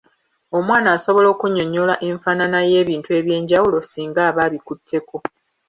Omwana 0.57 0.87
asobola 0.95 1.27
okunnyonnyola 1.33 1.95
enfaanana 2.07 2.59
y'ebintu 2.69 3.09
eby’enjawulo 3.19 3.77
singa 3.83 4.21
aba 4.29 4.41
abikutteko. 4.47 5.15